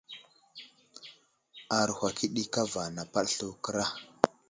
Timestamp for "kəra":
3.63-3.85